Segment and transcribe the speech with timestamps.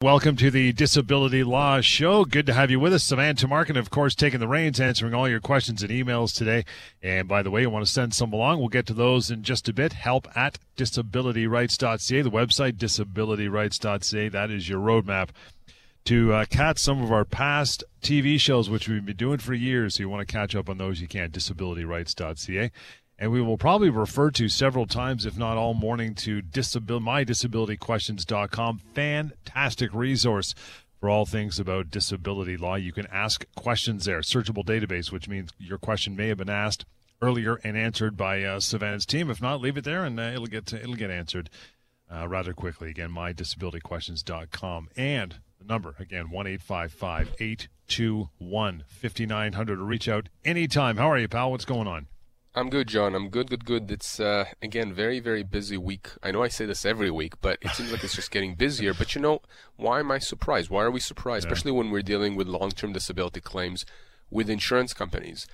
[0.00, 2.24] Welcome to the Disability Law Show.
[2.24, 3.02] Good to have you with us.
[3.02, 6.64] Samantha Tamarkin, of course, taking the reins, answering all your questions and emails today.
[7.02, 8.60] And by the way, you want to send some along.
[8.60, 9.94] We'll get to those in just a bit.
[9.94, 14.28] Help at disabilityrights.ca, the website, disabilityrights.ca.
[14.28, 15.30] That is your roadmap
[16.04, 19.96] to uh, catch some of our past TV shows, which we've been doing for years.
[19.96, 22.70] So you want to catch up on those, you can, disabilityrights.ca
[23.18, 28.80] and we will probably refer to several times, if not all morning, to disabil- mydisabilityquestions.com.
[28.94, 30.54] Fantastic resource
[31.00, 32.74] for all things about disability law.
[32.76, 36.84] You can ask questions there, searchable database, which means your question may have been asked
[37.20, 39.30] earlier and answered by uh, Savannah's team.
[39.30, 41.50] If not, leave it there and uh, it'll get to, it'll get answered
[42.12, 42.90] uh, rather quickly.
[42.90, 49.54] Again, mydisabilityquestions.com and the number again one eight five five eight two one fifty nine
[49.54, 50.96] hundred reach out anytime.
[50.96, 51.50] How are you, pal?
[51.50, 52.06] What's going on?
[52.58, 53.14] I'm good, John.
[53.14, 53.88] I'm good, good, good.
[53.88, 56.08] It's uh, again very, very busy week.
[56.24, 58.92] I know I say this every week, but it seems like it's just getting busier.
[58.92, 59.42] But you know,
[59.76, 60.68] why am I surprised?
[60.68, 61.46] Why are we surprised?
[61.46, 61.52] Yeah.
[61.52, 63.86] Especially when we're dealing with long-term disability claims
[64.28, 65.46] with insurance companies.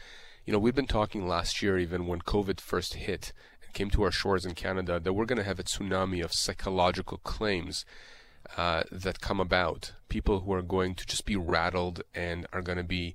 [0.47, 4.03] You know, we've been talking last year, even when COVID first hit and came to
[4.03, 7.85] our shores in Canada, that we're going to have a tsunami of psychological claims
[8.57, 9.93] uh, that come about.
[10.09, 13.15] People who are going to just be rattled and are going to be,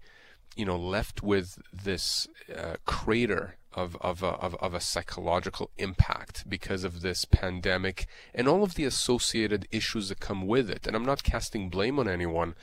[0.56, 6.50] you know, left with this uh, crater of, of, a, of, of a psychological impact
[6.50, 10.88] because of this pandemic and all of the associated issues that come with it.
[10.88, 12.56] And I'm not casting blame on anyone,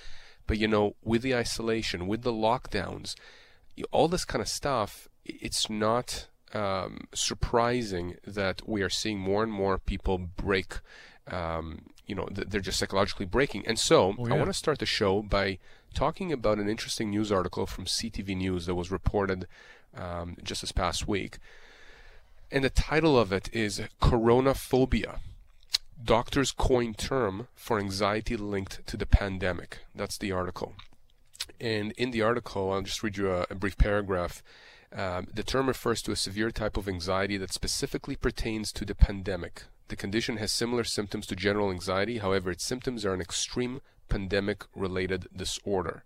[0.46, 3.14] but you know, with the isolation, with the lockdowns,
[3.92, 9.52] all this kind of stuff, it's not um, surprising that we are seeing more and
[9.52, 10.78] more people break.
[11.30, 13.66] Um, you know, they're just psychologically breaking.
[13.66, 14.34] And so, oh, yeah.
[14.34, 15.58] I want to start the show by
[15.92, 19.46] talking about an interesting news article from CTV News that was reported
[19.96, 21.38] um, just this past week.
[22.50, 25.18] And the title of it is Coronaphobia.
[26.02, 29.78] Doctors coin term for anxiety linked to the pandemic.
[29.94, 30.74] That's the article.
[31.60, 34.42] And in the article, I'll just read you a, a brief paragraph.
[34.94, 38.94] Um, the term refers to a severe type of anxiety that specifically pertains to the
[38.94, 39.64] pandemic.
[39.88, 44.64] The condition has similar symptoms to general anxiety, however, its symptoms are an extreme pandemic
[44.74, 46.04] related disorder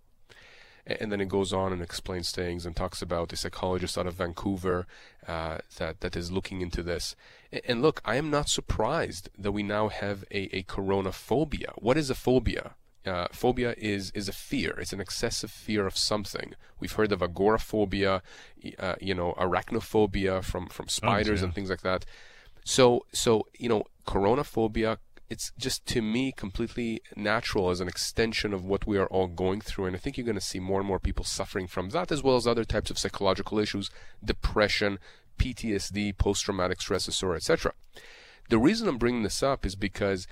[0.99, 4.15] and then it goes on and explains things and talks about a psychologist out of
[4.15, 4.87] Vancouver
[5.27, 7.15] uh, that that is looking into this.
[7.67, 11.73] And look, I am not surprised that we now have a, a coronaphobia.
[11.77, 12.75] What is a phobia?
[13.05, 14.77] Uh, phobia is is a fear.
[14.79, 16.53] It's an excessive fear of something.
[16.79, 18.21] We've heard of agoraphobia,
[18.77, 21.45] uh, you know, arachnophobia from from spiders oh, yeah.
[21.45, 22.05] and things like that.
[22.63, 24.97] So so you know, coronaphobia
[25.31, 29.61] it's just to me completely natural as an extension of what we are all going
[29.61, 29.85] through.
[29.85, 32.21] And i think you're going to see more and more people suffering from that as
[32.21, 33.89] well as other types of psychological issues
[34.23, 34.99] depression
[35.39, 37.73] ptsd post-traumatic stress disorder etc
[38.49, 40.27] the reason i'm bringing this up is because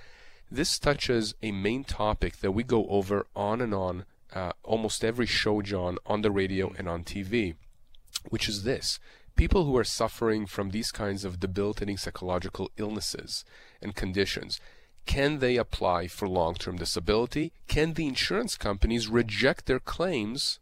[0.51, 5.25] this touches a main topic that we go over on and on uh, almost every
[5.25, 7.55] show john on the radio and on tv
[8.29, 8.99] which is this.
[9.35, 13.45] People who are suffering from these kinds of debilitating psychological illnesses
[13.81, 14.59] and conditions
[15.05, 17.51] can they apply for long term disability?
[17.67, 20.59] Can the insurance companies reject their claims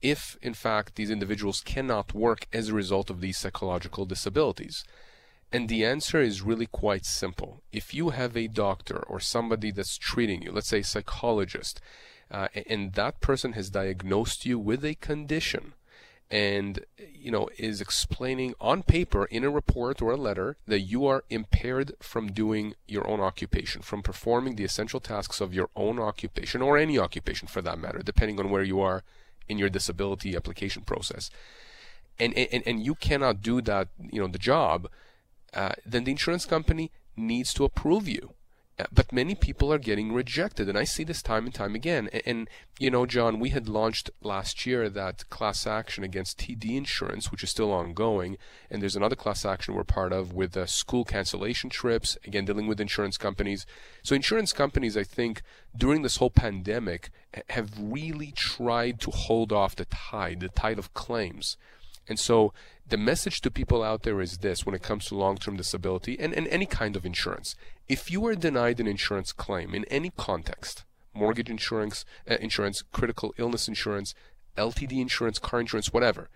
[0.00, 4.84] if, in fact, these individuals cannot work as a result of these psychological disabilities?
[5.50, 7.62] And the answer is really quite simple.
[7.72, 11.80] If you have a doctor or somebody that's treating you, let's say a psychologist,
[12.30, 15.72] uh, and that person has diagnosed you with a condition
[16.30, 21.06] and you know is explaining on paper in a report or a letter that you
[21.06, 25.98] are impaired from doing your own occupation from performing the essential tasks of your own
[25.98, 29.02] occupation or any occupation for that matter depending on where you are
[29.48, 31.30] in your disability application process.
[32.20, 34.88] And and, and you cannot do that you know the job
[35.54, 38.34] uh, then the insurance company needs to approve you
[38.92, 42.08] but many people are getting rejected and i see this time and time again.
[42.12, 42.48] And, and,
[42.78, 47.42] you know john we had launched last year that class action against td insurance which
[47.42, 48.38] is still ongoing
[48.70, 52.68] and there's another class action we're part of with uh, school cancellation trips again dealing
[52.68, 53.66] with insurance companies.
[54.02, 55.42] So insurance companies i think
[55.76, 57.10] during this whole pandemic
[57.50, 61.56] have really tried to hold off the tide the tide of claims.
[62.08, 62.52] And so
[62.88, 66.18] the message to people out there is this when it comes to long term disability
[66.18, 67.54] and, and any kind of insurance.
[67.88, 73.34] If you are denied an insurance claim in any context, mortgage insurance, uh, insurance, critical
[73.38, 74.14] illness insurance,
[74.56, 76.28] LTD insurance, car insurance, whatever,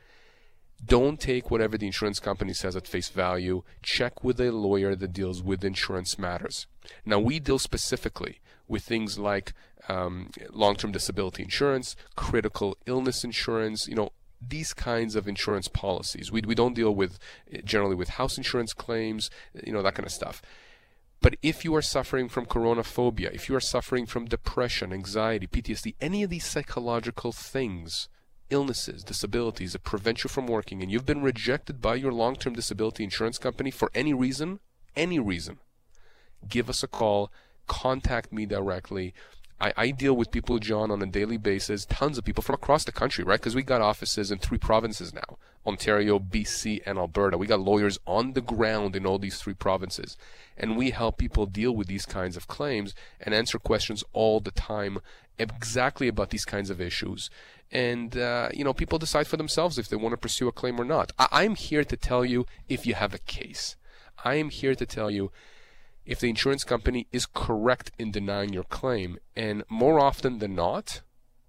[0.84, 3.62] Don't take whatever the insurance company says at face value.
[3.82, 6.66] Check with a lawyer that deals with insurance matters.
[7.06, 9.52] Now, we deal specifically with things like
[9.88, 14.10] um, long-term disability insurance, critical illness insurance, you know,
[14.48, 16.30] these kinds of insurance policies.
[16.32, 17.18] We, we don't deal with
[17.64, 19.30] generally with house insurance claims,
[19.64, 20.42] you know, that kind of stuff.
[21.20, 25.94] But if you are suffering from coronaphobia, if you are suffering from depression, anxiety, PTSD,
[26.00, 28.08] any of these psychological things,
[28.50, 32.54] illnesses, disabilities that prevent you from working, and you've been rejected by your long term
[32.54, 34.58] disability insurance company for any reason,
[34.96, 35.58] any reason,
[36.48, 37.32] give us a call,
[37.68, 39.14] contact me directly.
[39.62, 42.82] I, I deal with people, John, on a daily basis, tons of people from across
[42.82, 43.38] the country, right?
[43.38, 47.38] Because we got offices in three provinces now Ontario, BC, and Alberta.
[47.38, 50.16] We got lawyers on the ground in all these three provinces.
[50.56, 54.50] And we help people deal with these kinds of claims and answer questions all the
[54.50, 54.98] time
[55.38, 57.30] exactly about these kinds of issues.
[57.70, 60.80] And, uh, you know, people decide for themselves if they want to pursue a claim
[60.80, 61.12] or not.
[61.18, 63.76] I- I'm here to tell you if you have a case.
[64.24, 65.30] I am here to tell you
[66.04, 69.18] if the insurance company is correct in denying your claim.
[69.36, 71.02] And more often than not,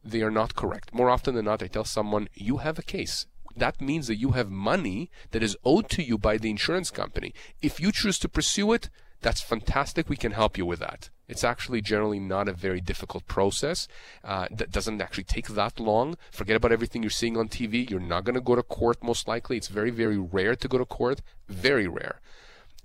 [0.04, 0.94] they are not correct.
[0.94, 3.26] More often than not, I tell someone, you have a case.
[3.56, 7.34] That means that you have money that is owed to you by the insurance company.
[7.62, 8.90] If you choose to pursue it,
[9.22, 10.10] that's fantastic.
[10.10, 11.10] We can help you with that.
[11.28, 13.88] It's actually generally not a very difficult process.
[14.24, 16.18] Uh, that doesn't actually take that long.
[16.32, 17.90] Forget about everything you're seeing on TV.
[17.90, 19.56] You're not going to go to court most likely.
[19.56, 21.22] It's very, very rare to go to court.
[21.48, 22.20] Very rare.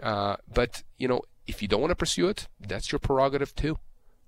[0.01, 3.79] Uh, but, you know, if you don't want to pursue it, that's your prerogative too,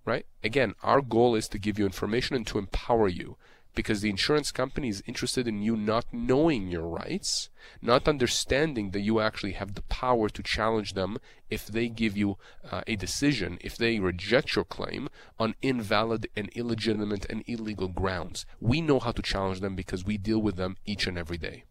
[0.04, 0.26] right?
[0.42, 3.36] Again, our goal is to give you information and to empower you
[3.74, 7.50] because the insurance company is interested in you not knowing your rights,
[7.80, 11.18] not understanding that you actually have the power to challenge them
[11.50, 12.36] if they give you
[12.68, 15.08] uh, a decision, if they reject your claim
[15.38, 18.44] on invalid and illegitimate and illegal grounds.
[18.60, 21.64] We know how to challenge them because we deal with them each and every day.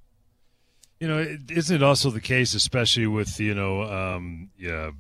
[1.00, 4.92] You know, isn't it also the case, especially with you know, um, yeah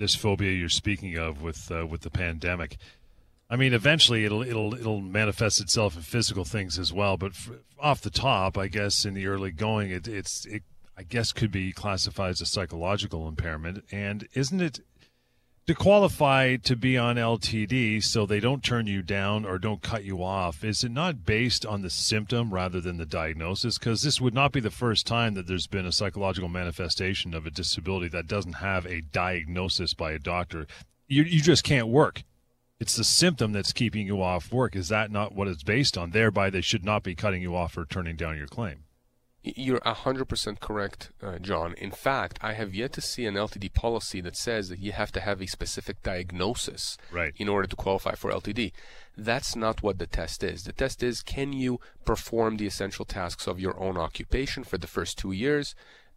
[0.00, 2.78] this phobia you're speaking of with uh, with the pandemic.
[3.48, 7.16] I mean, eventually it'll it'll it'll manifest itself in physical things as well.
[7.16, 7.32] But
[7.78, 10.62] off the top, I guess in the early going, it, it's it
[10.96, 13.84] I guess could be classified as a psychological impairment.
[13.92, 14.80] And isn't it
[15.70, 20.02] to qualify to be on LTD so they don't turn you down or don't cut
[20.02, 23.78] you off, is it not based on the symptom rather than the diagnosis?
[23.78, 27.46] Because this would not be the first time that there's been a psychological manifestation of
[27.46, 30.66] a disability that doesn't have a diagnosis by a doctor.
[31.06, 32.24] You, you just can't work.
[32.80, 34.74] It's the symptom that's keeping you off work.
[34.74, 36.10] Is that not what it's based on?
[36.10, 38.82] Thereby, they should not be cutting you off or turning down your claim.
[39.42, 41.72] You're 100% correct, uh, John.
[41.78, 45.12] In fact, I have yet to see an LTD policy that says that you have
[45.12, 47.32] to have a specific diagnosis right.
[47.38, 48.72] in order to qualify for LTD.
[49.16, 50.64] That's not what the test is.
[50.64, 54.86] The test is can you perform the essential tasks of your own occupation for the
[54.86, 55.74] first two years?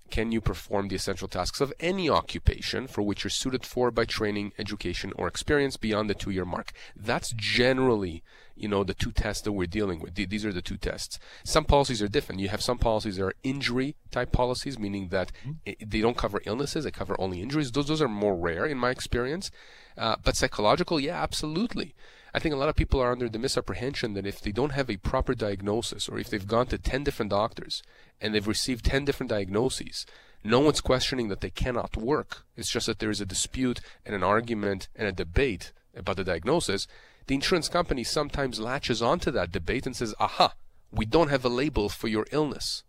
[0.10, 4.06] Can you perform the essential tasks of any occupation for which you're suited for by
[4.06, 6.72] training, education, or experience beyond the two year mark?
[6.96, 8.24] That's generally
[8.56, 10.16] you know the two tests that we're dealing with.
[10.16, 11.20] These are the two tests.
[11.44, 12.42] Some policies are different.
[12.42, 15.72] You have some policies that are injury type policies meaning that mm-hmm.
[15.90, 17.72] they don't cover illnesses they cover only injuries.
[17.72, 19.50] Those those are more rare in my experience.
[19.98, 21.96] Uh, but psychological yeah absolutely
[22.34, 24.90] I think a lot of people are under the misapprehension that if they don't have
[24.90, 27.84] a proper diagnosis or if they've gone to 10 different doctors
[28.20, 30.06] and they've received 10 different diagnoses,
[30.44, 32.44] no one's questioning that they cannot work.
[32.58, 36.24] It's just that there is a dispute and an argument and a debate about the
[36.24, 36.88] diagnosis
[37.28, 40.54] the insurance company sometimes latches onto that debate and says, aha,
[40.92, 42.84] we don't have a label for your illness.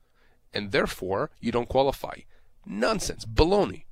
[0.52, 2.20] And therefore, you don't qualify.
[2.66, 3.24] Nonsense.
[3.24, 3.84] Baloney.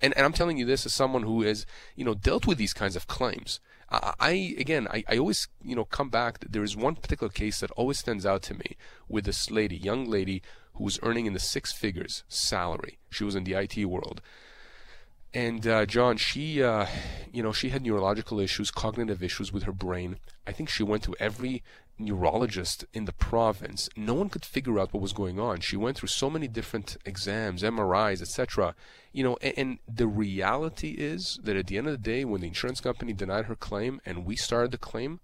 [0.00, 2.72] And, and I'm telling you this as someone who has, you know, dealt with these
[2.72, 3.58] kinds of claims.
[3.90, 6.40] I, again, I, I always, you know, come back.
[6.40, 8.76] There is one particular case that always stands out to me
[9.08, 10.42] with this lady, young lady
[10.74, 12.98] who was earning in the six figures salary.
[13.10, 14.20] She was in the IT world.
[15.32, 16.86] And uh, John, she, uh,
[17.32, 20.18] you know, she had neurological issues, cognitive issues with her brain.
[20.46, 21.62] I think she went to every
[21.98, 23.88] neurologist in the province.
[23.96, 25.60] No one could figure out what was going on.
[25.60, 28.74] She went through so many different exams, MRIs, etc.
[29.12, 32.40] You know, and, and the reality is that at the end of the day, when
[32.40, 35.20] the insurance company denied her claim and we started the claim,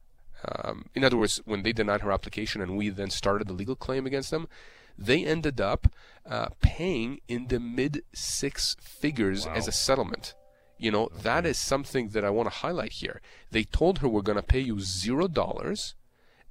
[0.47, 3.77] um, in other words, when they denied her application and we then started the legal
[3.77, 4.49] claim against them,
[4.97, 5.89] they ended up
[6.29, 9.55] uh, paying in the mid six figures wow.
[9.55, 10.35] as a settlement.
[10.79, 11.23] You know, okay.
[11.23, 13.21] that is something that I want to highlight here.
[13.51, 15.95] They told her we're going to pay you zero dollars.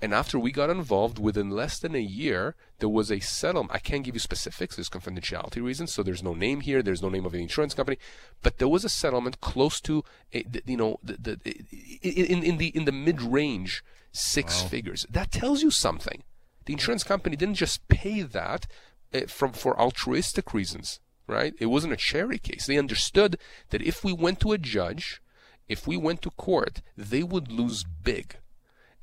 [0.04, 3.74] And after we got involved, within less than a year, there was a settlement.
[3.74, 7.08] I can't give you specifics, there's confidentiality reasons, so there's no name here, there's no
[7.08, 7.98] name of an insurance company,
[8.42, 11.56] but there was a settlement close to, a, you know, the, the,
[12.02, 13.82] in, in the in the mid range
[14.12, 14.68] six wow.
[14.68, 15.06] figures.
[15.10, 16.24] That tells you something.
[16.66, 18.68] The insurance company didn't just pay that,
[19.14, 21.54] uh, from for altruistic reasons, right?
[21.62, 22.66] It wasn't a charity case.
[22.66, 23.38] They understood
[23.70, 25.22] that if we went to a judge,
[25.70, 28.36] if we went to court, they would lose big.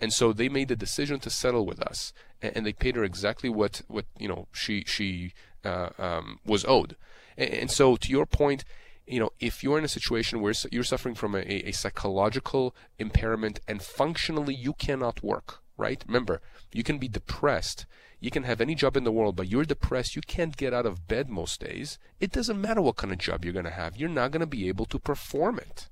[0.00, 3.04] And so they made the decision to settle with us, and, and they paid her
[3.04, 6.96] exactly what, what you know she she uh, um, was owed.
[7.36, 8.64] And, and so to your point,
[9.06, 13.58] you know, if you're in a situation where you're suffering from a, a, psychological impairment
[13.66, 16.04] and functionally you cannot work, right?
[16.06, 16.40] Remember,
[16.72, 17.86] you can be depressed.
[18.20, 20.14] You can have any job in the world, but you're depressed.
[20.14, 21.98] You can't get out of bed most days.
[22.20, 23.96] It doesn't matter what kind of job you're going to have.
[23.96, 25.88] You're not going to be able to perform it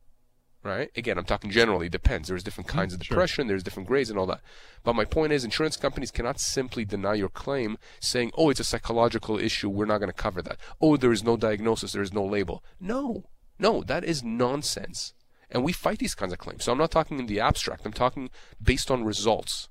[0.63, 0.91] right?
[0.97, 1.87] Again, I'm talking generally.
[1.87, 2.29] It depends.
[2.29, 2.79] There's different mm-hmm.
[2.79, 3.45] kinds of depression.
[3.45, 3.49] Sure.
[3.49, 4.41] There's different grades and all that.
[4.85, 8.65] But my point is, insurance companies cannot simply deny your claim, saying, "Oh, it's a
[8.65, 9.69] psychological issue.
[9.69, 11.93] We're not going to cover that." Oh, there is no diagnosis.
[11.93, 12.63] There is no label.
[12.81, 13.25] No,
[13.59, 15.15] no, that is nonsense.
[15.51, 16.65] And we fight these kinds of claims.
[16.65, 17.87] So I'm not talking in the abstract.
[17.87, 18.31] I'm talking
[18.63, 19.69] based on results.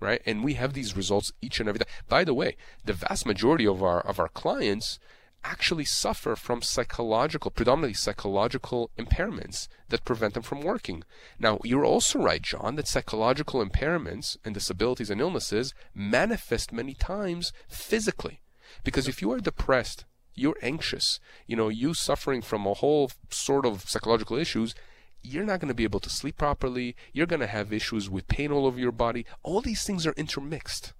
[0.00, 0.22] Right?
[0.24, 1.86] And we have these results each and every day.
[2.08, 5.00] By the way, the vast majority of our of our clients
[5.44, 11.04] actually suffer from psychological, predominantly psychological impairments that prevent them from working.
[11.38, 17.52] Now, you're also right, John, that psychological impairments and disabilities and illnesses manifest many times
[17.68, 18.40] physically.
[18.84, 20.04] Because if you are depressed,
[20.34, 24.74] you're anxious, you know, you suffering from a whole sort of psychological issues,
[25.22, 26.94] you're not going to be able to sleep properly.
[27.12, 29.26] You're going to have issues with pain all over your body.
[29.42, 30.92] All these things are intermixed,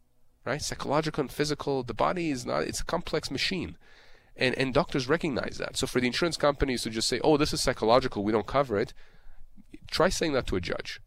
[0.45, 0.61] right?
[0.61, 1.83] Psychological and physical.
[1.83, 3.77] The body is not, it's a complex machine.
[4.39, 5.77] And, and doctors recognize that.
[5.77, 8.79] So for the insurance companies to just say, oh, this is psychological, we don't cover
[8.79, 8.95] it,
[9.91, 11.01] try saying that to a judge.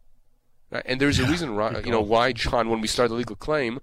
[0.69, 0.83] Right?
[0.85, 3.79] And there's a reason, you know, why, John, when we start a legal claim,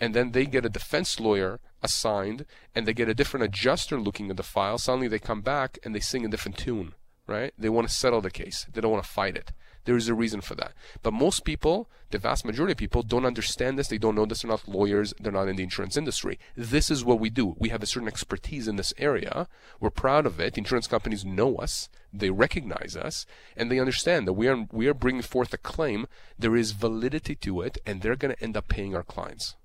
[0.00, 4.30] and then they get a defense lawyer assigned, and they get a different adjuster looking
[4.30, 6.94] at the file, suddenly they come back and they sing a different tune,
[7.26, 7.52] right?
[7.58, 8.66] They want to settle the case.
[8.72, 9.52] They don't want to fight it.
[9.84, 10.72] There is a reason for that.
[11.02, 13.88] But most people, the vast majority of people, don't understand this.
[13.88, 14.42] They don't know this.
[14.42, 15.12] They're not lawyers.
[15.18, 16.38] They're not in the insurance industry.
[16.56, 17.56] This is what we do.
[17.58, 19.48] We have a certain expertise in this area.
[19.80, 20.56] We're proud of it.
[20.56, 21.88] Insurance companies know us.
[22.12, 23.24] They recognize us,
[23.56, 26.06] and they understand that we are we are bringing forth a claim.
[26.38, 29.56] There is validity to it, and they're going to end up paying our clients.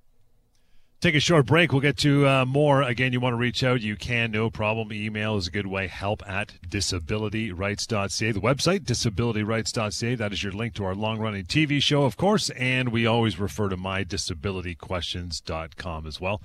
[0.99, 1.71] Take a short break.
[1.71, 2.81] We'll get to uh, more.
[2.81, 4.91] Again, you want to reach out, you can, no problem.
[4.91, 5.85] Email is a good way.
[5.85, 8.31] Help at disabilityrights.ca.
[8.31, 10.15] The website, disabilityrights.ca.
[10.15, 12.49] That is your link to our long running TV show, of course.
[12.49, 16.41] And we always refer to mydisabilityquestions.com as well.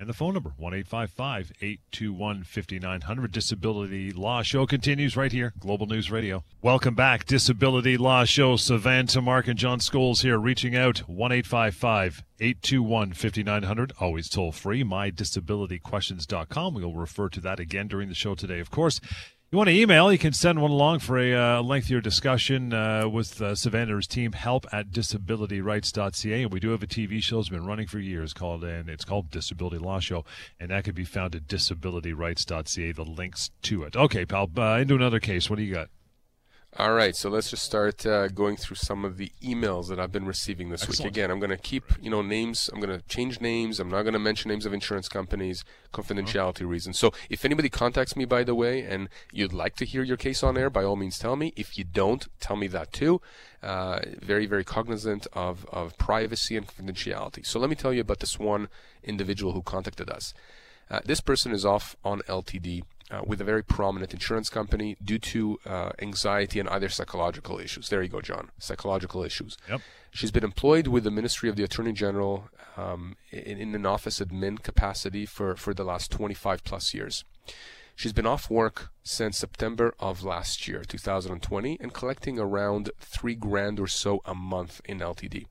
[0.00, 3.32] And the phone number, 1 821 5900.
[3.32, 6.42] Disability Law Show continues right here, Global News Radio.
[6.62, 7.26] Welcome back.
[7.26, 8.56] Disability Law Show.
[8.56, 13.92] savannah mark and John Scholes here, reaching out 1 821 5900.
[14.00, 14.82] Always toll free.
[14.82, 16.74] MyDisabilityQuestions.com.
[16.74, 19.02] We'll refer to that again during the show today, of course
[19.52, 23.08] you want to email, you can send one along for a uh, lengthier discussion uh,
[23.08, 26.42] with uh, Savannah's team, help at disabilityrights.ca.
[26.42, 29.04] And we do have a TV show that's been running for years called, and it's
[29.04, 30.24] called Disability Law Show.
[30.60, 33.96] And that can be found at disabilityrights.ca, the links to it.
[33.96, 35.50] Okay, pal, uh, into another case.
[35.50, 35.88] What do you got?
[36.78, 40.12] All right, so let's just start uh, going through some of the emails that I've
[40.12, 41.00] been receiving this Excellent.
[41.00, 41.12] week.
[41.14, 42.70] Again, I'm going to keep, you know, names.
[42.72, 43.80] I'm going to change names.
[43.80, 46.96] I'm not going to mention names of insurance companies, confidentiality reasons.
[46.96, 50.44] So, if anybody contacts me, by the way, and you'd like to hear your case
[50.44, 51.52] on air, by all means, tell me.
[51.56, 53.20] If you don't, tell me that too.
[53.64, 57.44] Uh, very, very cognizant of of privacy and confidentiality.
[57.44, 58.68] So, let me tell you about this one
[59.02, 60.34] individual who contacted us.
[60.88, 65.18] Uh, this person is off on LTD uh, with a very prominent insurance company due
[65.18, 67.88] to uh, anxiety and other psychological issues.
[67.88, 68.50] There you go, John.
[68.58, 69.56] Psychological issues.
[69.68, 69.80] Yep.
[70.12, 74.20] She's been employed with the Ministry of the Attorney General um, in, in, an office
[74.20, 77.24] admin capacity for, for the last 25 plus years.
[77.94, 83.78] She's been off work since September of last year, 2020, and collecting around three grand
[83.78, 85.46] or so a month in LTD.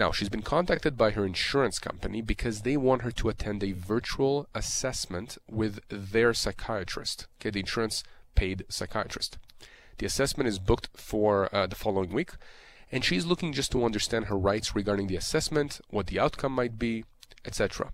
[0.00, 3.72] Now, she's been contacted by her insurance company because they want her to attend a
[3.72, 8.02] virtual assessment with their psychiatrist, okay, the insurance
[8.34, 9.36] paid psychiatrist.
[9.98, 12.30] The assessment is booked for uh, the following week,
[12.90, 16.78] and she's looking just to understand her rights regarding the assessment, what the outcome might
[16.78, 17.04] be,
[17.44, 17.92] etc.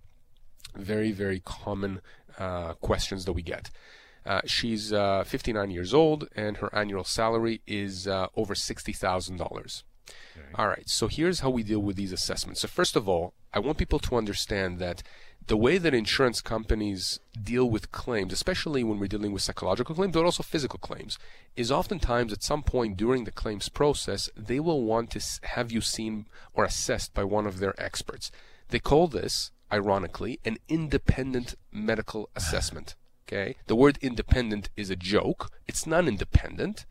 [0.76, 2.02] Very, very common
[2.38, 3.70] uh, questions that we get.
[4.24, 9.82] Uh, she's uh, 59 years old, and her annual salary is uh, over $60,000.
[10.36, 10.46] Okay.
[10.54, 12.60] All right, so here's how we deal with these assessments.
[12.60, 15.02] So, first of all, I want people to understand that
[15.46, 20.12] the way that insurance companies deal with claims, especially when we're dealing with psychological claims,
[20.12, 21.18] but also physical claims,
[21.54, 25.80] is oftentimes at some point during the claims process, they will want to have you
[25.80, 28.32] seen or assessed by one of their experts.
[28.68, 32.96] They call this, ironically, an independent medical assessment.
[33.28, 33.56] Okay?
[33.66, 35.50] The word independent is a joke.
[35.66, 36.86] It's non independent.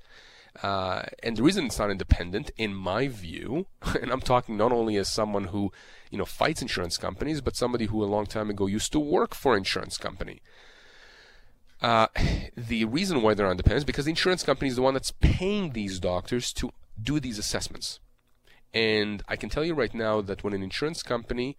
[0.64, 3.66] Uh, and the reason it's not independent, in my view,
[4.02, 5.72] and I'm talking not only as someone who,
[6.12, 9.36] you know, fights insurance companies, but somebody who a long time ago used to work
[9.36, 10.42] for an insurance company.
[11.82, 12.08] Uh,
[12.56, 15.72] the reason why they're independent is because the insurance company is the one that's paying
[15.72, 16.72] these doctors to
[17.02, 18.00] do these assessments.
[18.74, 21.58] And I can tell you right now that when an insurance company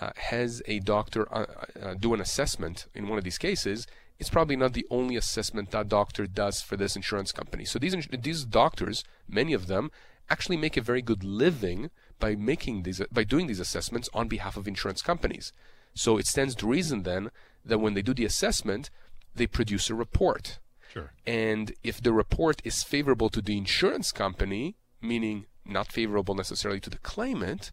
[0.00, 1.46] uh, has a doctor uh,
[1.80, 3.86] uh, do an assessment in one of these cases,
[4.24, 7.66] it's probably not the only assessment that doctor does for this insurance company.
[7.66, 9.90] So these these doctors, many of them,
[10.30, 14.56] actually make a very good living by making these by doing these assessments on behalf
[14.56, 15.52] of insurance companies.
[15.92, 17.30] So it stands to reason then
[17.66, 18.88] that when they do the assessment,
[19.34, 20.58] they produce a report.
[20.90, 21.12] Sure.
[21.26, 26.90] And if the report is favorable to the insurance company, meaning not favorable necessarily to
[26.90, 27.72] the claimant,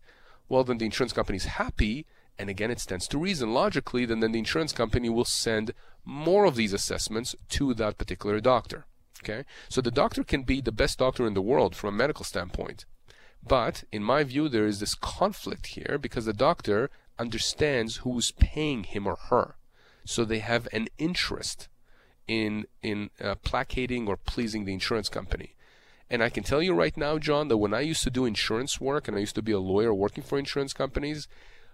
[0.49, 2.05] well, then the insurance company is happy.
[2.41, 6.45] And again, it stands to reason logically, then, then the insurance company will send more
[6.45, 8.87] of these assessments to that particular doctor.
[9.23, 9.45] Okay?
[9.69, 12.85] So the doctor can be the best doctor in the world from a medical standpoint.
[13.47, 18.85] But in my view, there is this conflict here because the doctor understands who's paying
[18.85, 19.57] him or her.
[20.03, 21.69] So they have an interest
[22.27, 25.55] in in uh, placating or pleasing the insurance company.
[26.09, 28.81] And I can tell you right now, John, that when I used to do insurance
[28.81, 31.27] work and I used to be a lawyer working for insurance companies,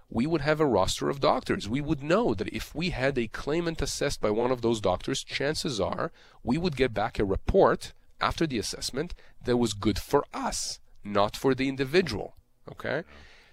[0.10, 1.68] we would have a roster of doctors.
[1.68, 5.24] We would know that if we had a claimant assessed by one of those doctors,
[5.24, 6.12] chances are
[6.44, 11.36] we would get back a report after the assessment that was good for us, not
[11.36, 12.36] for the individual.
[12.72, 13.04] Okay?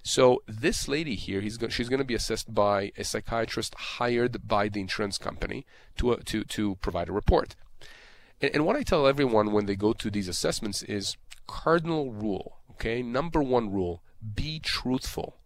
[0.02, 4.68] So this lady here, go- she's going to be assessed by a psychiatrist hired by
[4.68, 7.56] the insurance company to, uh, to, to provide a report.
[8.40, 12.58] And, and what I tell everyone when they go to these assessments is cardinal rule.
[12.72, 14.02] Okay, number one rule:
[14.34, 15.36] be truthful.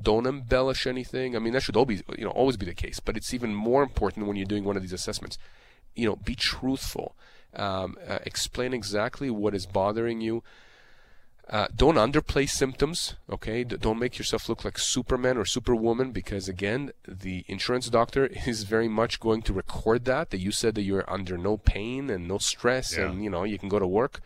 [0.00, 1.36] Don't embellish anything.
[1.36, 3.00] I mean, that should always, you know, always be the case.
[3.00, 5.38] But it's even more important when you're doing one of these assessments.
[5.94, 7.14] You know, be truthful.
[7.54, 10.42] Um, uh, explain exactly what is bothering you.
[11.48, 13.64] Uh, don't underplay symptoms, okay?
[13.64, 18.62] D- don't make yourself look like Superman or Superwoman because, again, the insurance doctor is
[18.64, 22.26] very much going to record that, that you said that you're under no pain and
[22.26, 23.10] no stress Yeah.
[23.10, 24.20] and, you know, you can go to work.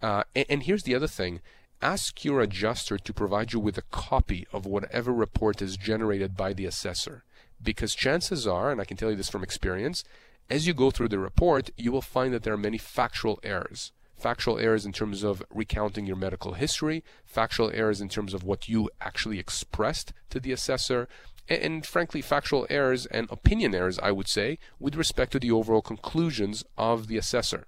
[0.00, 1.40] Uh, and, and here's the other thing
[1.84, 6.54] ask your adjuster to provide you with a copy of whatever report is generated by
[6.54, 7.24] the assessor.
[7.62, 10.02] Because chances are, and I can tell you this from experience,
[10.48, 13.92] as you go through the report, you will find that there are many factual errors
[14.16, 18.68] factual errors in terms of recounting your medical history, factual errors in terms of what
[18.68, 21.08] you actually expressed to the assessor,
[21.46, 25.50] and, and, frankly, factual errors and opinion errors, I would say, with respect to the
[25.50, 27.66] overall conclusions of the assessor.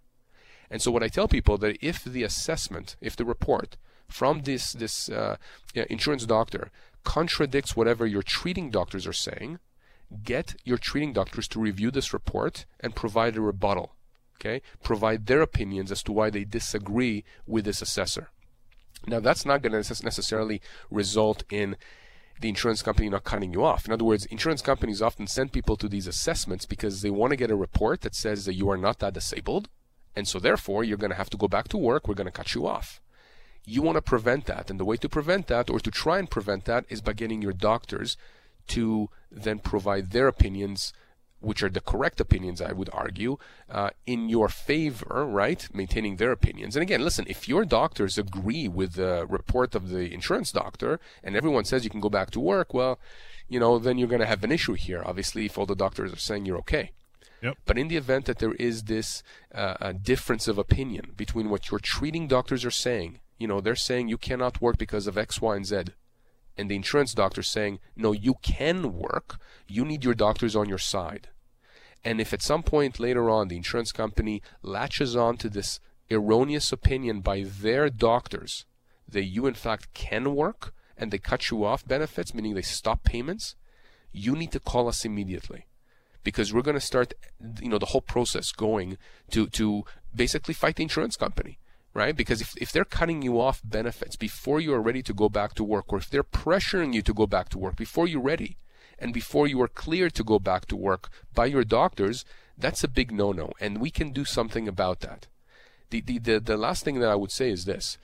[0.71, 3.77] And so, what I tell people that if the assessment, if the report
[4.09, 5.37] from this this uh,
[5.75, 6.71] insurance doctor
[7.05, 9.59] contradicts whatever your treating doctors are saying,
[10.25, 13.93] get your treating doctors to review this report and provide a rebuttal
[14.37, 18.31] okay, provide their opinions as to why they disagree with this assessor.
[19.07, 21.77] Now, that's not going to necessarily result in
[22.41, 23.87] the insurance company not cutting you off.
[23.87, 27.37] In other words, insurance companies often send people to these assessments because they want to
[27.37, 29.69] get a report that says that you are not that disabled,
[30.15, 32.31] and so therefore you're going to have to go back to work, we're going to
[32.31, 33.01] cut you off.
[33.67, 36.31] You want to prevent that, and the way to prevent that, or to try and
[36.31, 38.17] prevent that, is by getting your doctors
[38.69, 40.93] to then provide their opinions
[41.41, 43.37] which are the correct opinions, I would argue,
[43.71, 45.69] uh, in your favor, right?
[45.73, 46.75] Maintaining their opinions.
[46.75, 51.37] And again, listen, if your doctors agree with the report of the insurance doctor and
[51.37, 52.99] everyone says you can go back to work, well,
[53.49, 56.13] you know, then you're going to have an issue here, obviously, if all the doctors
[56.13, 56.91] are saying you're okay.
[57.43, 57.59] Yep.
[57.67, 59.23] But in the event that there is this
[59.55, 64.09] uh, difference of opinion between what your treating doctors are saying, you know, they're saying
[64.09, 65.85] you cannot work because of X, Y, and Z
[66.57, 70.79] and the insurance doctor saying, no, you can work, you need your doctors on your
[70.79, 71.29] side.
[72.05, 76.73] And if at some point later on the insurance company latches on to this erroneous
[76.73, 78.65] opinion by their doctors
[79.09, 83.03] that you in fact can work and they cut you off benefits, meaning they stop
[83.03, 83.55] payments,
[84.13, 85.67] you need to call us immediately.
[86.25, 87.13] Because we're going to start,
[87.61, 88.99] you know, the whole process going
[89.31, 91.59] to, to basically fight the insurance company
[91.97, 92.15] right?
[92.15, 95.55] Because if, if they're cutting you off benefits before you are ready to go back
[95.55, 98.59] to work, or if they're pressuring you to go back to work before you're ready,
[98.99, 102.27] and before you are clear to go back to work by your doctors,
[102.59, 103.51] that's a big no no.
[103.61, 105.27] And we can do something about that.
[105.89, 107.97] The, the, the, the last thing that I would say is this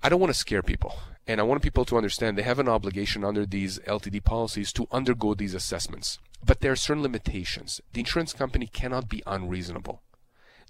[0.00, 0.94] I don't want to scare people.
[1.26, 4.86] And I want people to understand they have an obligation under these LTD policies to
[4.92, 6.18] undergo these assessments.
[6.44, 7.80] But there are certain limitations.
[7.94, 10.02] The insurance company cannot be unreasonable.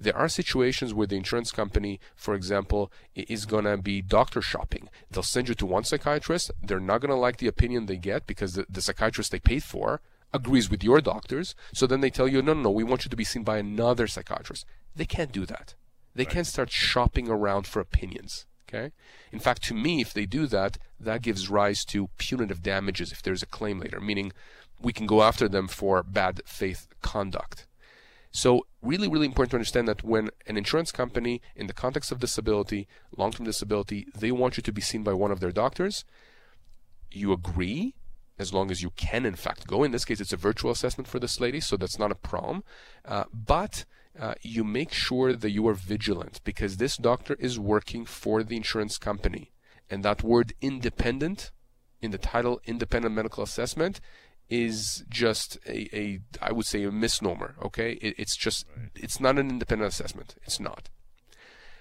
[0.00, 4.88] There are situations where the insurance company, for example, is going to be doctor shopping.
[5.10, 6.50] They'll send you to one psychiatrist.
[6.62, 9.62] They're not going to like the opinion they get because the, the psychiatrist they paid
[9.62, 10.00] for
[10.32, 11.54] agrees with your doctors.
[11.72, 13.58] So then they tell you, no, no, no, we want you to be seen by
[13.58, 14.66] another psychiatrist.
[14.96, 15.74] They can't do that.
[16.14, 18.46] They can't start shopping around for opinions.
[18.68, 18.92] Okay?
[19.32, 23.22] In fact, to me, if they do that, that gives rise to punitive damages if
[23.22, 24.32] there's a claim later, meaning
[24.80, 27.66] we can go after them for bad faith conduct.
[28.36, 32.18] So, really, really important to understand that when an insurance company, in the context of
[32.18, 36.04] disability, long term disability, they want you to be seen by one of their doctors,
[37.12, 37.94] you agree
[38.36, 39.84] as long as you can, in fact, go.
[39.84, 42.64] In this case, it's a virtual assessment for this lady, so that's not a problem.
[43.04, 43.84] Uh, but
[44.18, 48.56] uh, you make sure that you are vigilant because this doctor is working for the
[48.56, 49.52] insurance company.
[49.88, 51.52] And that word independent
[52.02, 54.00] in the title independent medical assessment
[54.50, 57.54] is just a, a I would say a misnomer.
[57.62, 60.36] Okay, it, it's just it's not an independent assessment.
[60.44, 60.90] It's not.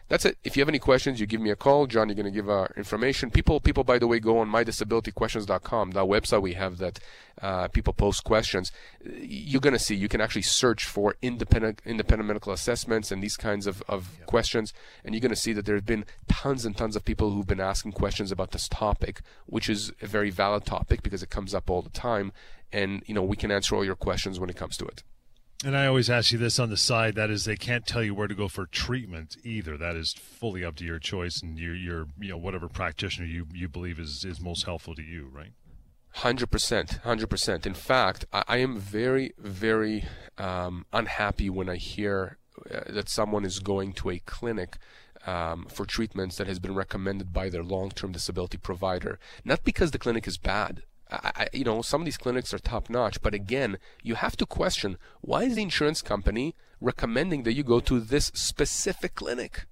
[0.09, 0.37] That's it.
[0.43, 1.87] If you have any questions, you give me a call.
[1.87, 3.31] John, you're going to give our information.
[3.31, 6.99] People, people, by the way, go on mydisabilityquestions.com, that website we have that
[7.41, 8.71] uh, people post questions.
[9.03, 13.37] You're going to see, you can actually search for independent, independent medical assessments and these
[13.37, 14.27] kinds of, of yep.
[14.27, 14.73] questions.
[15.03, 17.47] And you're going to see that there have been tons and tons of people who've
[17.47, 21.55] been asking questions about this topic, which is a very valid topic because it comes
[21.55, 22.33] up all the time.
[22.71, 25.03] And, you know, we can answer all your questions when it comes to it.
[25.65, 28.13] And I always ask you this on the side that is, they can't tell you
[28.13, 29.77] where to go for treatment either.
[29.77, 33.47] That is fully up to your choice and your, your you know, whatever practitioner you,
[33.53, 35.53] you believe is, is most helpful to you, right?
[36.17, 37.65] Hundred percent, hundred percent.
[37.65, 40.05] In fact, I, I, am very, very
[40.37, 42.37] um, unhappy when I hear
[42.69, 44.77] uh, that someone is going to a clinic
[45.25, 49.17] um, for treatments that has been recommended by their long-term disability provider.
[49.43, 52.89] Not because the clinic is bad, I, you know, some of these clinics are top
[52.89, 57.63] notch, but again, you have to question why is the insurance company recommending that you
[57.63, 59.65] go to this specific clinic?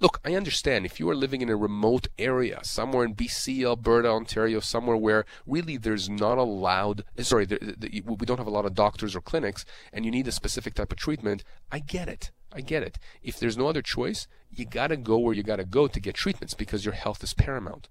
[0.00, 4.08] Look, I understand if you are living in a remote area, somewhere in BC, Alberta,
[4.08, 8.64] Ontario, somewhere where really there's not allowed, eh, sorry, there, we don't have a lot
[8.64, 12.30] of doctors or clinics, and you need a specific type of treatment, I get it.
[12.52, 12.98] I get it.
[13.22, 16.54] If there's no other choice, you gotta go where you gotta go to get treatments
[16.54, 17.88] because your health is paramount.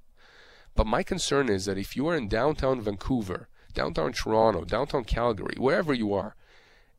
[0.77, 5.55] But my concern is that if you are in downtown Vancouver, downtown Toronto, downtown Calgary,
[5.57, 6.35] wherever you are,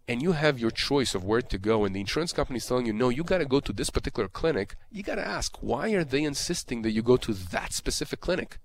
[0.08, 2.86] and you have your choice of where to go, and the insurance company is telling
[2.86, 5.90] you, no, you got to go to this particular clinic, you got to ask, why
[5.90, 8.58] are they insisting that you go to that specific clinic?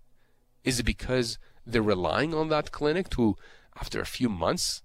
[0.63, 3.35] Is it because they're relying on that clinic to,
[3.79, 4.81] after a few months,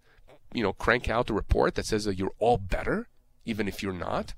[0.52, 3.08] you know, crank out a report that says that you're all better,
[3.46, 4.34] even if you're not?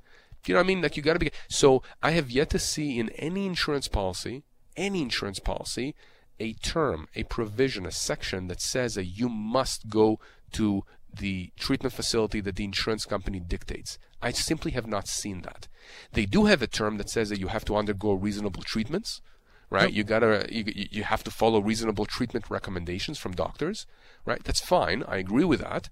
[0.46, 0.82] You know what I mean?
[0.82, 1.32] Like you got to be.
[1.48, 4.44] So I have yet to see in any insurance policy
[4.80, 5.94] any insurance policy
[6.40, 10.18] a term, a provision, a section that says that you must go
[10.52, 13.98] to the treatment facility that the insurance company dictates.
[14.22, 15.68] I simply have not seen that.
[16.12, 19.20] They do have a term that says that you have to undergo reasonable treatments,
[19.68, 19.92] right?
[19.92, 19.96] Yep.
[19.96, 23.86] You gotta, you, you have to follow reasonable treatment recommendations from doctors,
[24.24, 24.42] right?
[24.42, 25.04] That's fine.
[25.06, 25.90] I agree with that.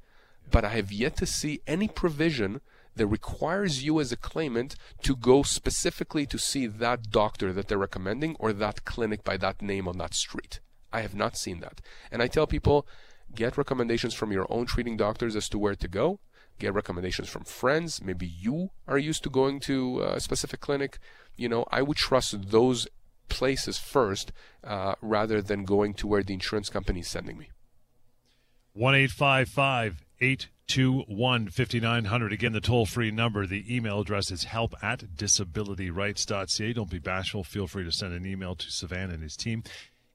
[0.50, 2.60] But I have yet to see any provision
[2.96, 7.78] that requires you as a claimant to go specifically to see that doctor that they're
[7.78, 10.60] recommending or that clinic by that name on that street.
[10.92, 11.80] I have not seen that.
[12.10, 12.86] And I tell people
[13.34, 16.20] get recommendations from your own treating doctors as to where to go.
[16.58, 18.02] Get recommendations from friends.
[18.02, 20.98] Maybe you are used to going to a specific clinic.
[21.36, 22.88] You know, I would trust those
[23.28, 24.32] places first
[24.64, 27.50] uh, rather than going to where the insurance company is sending me.
[28.72, 30.04] 1 855
[30.70, 32.32] 821 5900.
[32.32, 33.46] Again, the toll free number.
[33.46, 36.72] The email address is help at disabilityrights.ca.
[36.74, 37.42] Don't be bashful.
[37.42, 39.62] Feel free to send an email to Savan and his team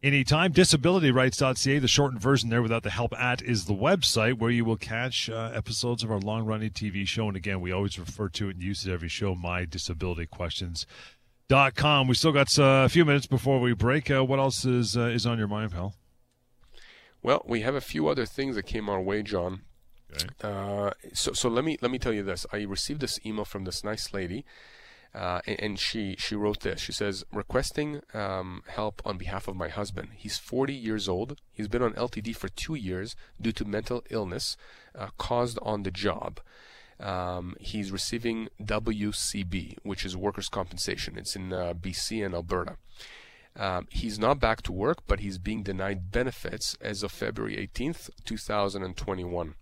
[0.04, 0.54] anytime.
[0.54, 4.78] Disabilityrights.ca, the shortened version there without the help at, is the website where you will
[4.78, 7.28] catch uh, episodes of our long running TV show.
[7.28, 10.86] And again, we always refer to it and use it every show, My Disability Questions.
[11.50, 12.08] Dot com.
[12.08, 14.10] We still got uh, a few minutes before we break.
[14.10, 15.94] Uh, what else is uh, is on your mind, pal?
[17.22, 19.62] Well, we have a few other things that came our way, John.
[20.42, 22.46] Uh, so so let me let me tell you this.
[22.52, 24.46] I received this email from this nice lady,
[25.14, 26.82] uh, and, and, she she wrote this.
[26.82, 30.10] She says requesting um, help on behalf of my husband.
[30.16, 31.40] He's 40 years old.
[31.52, 34.58] He's been on LTD for two years due to mental illness
[34.98, 36.40] uh, caused on the job.
[37.00, 41.18] Um, he's receiving WCB, which is workers' compensation.
[41.18, 42.78] It's in uh, BC and Alberta.
[43.56, 48.10] Um, he's not back to work, but he's being denied benefits as of February 18th,
[48.26, 49.56] 2021.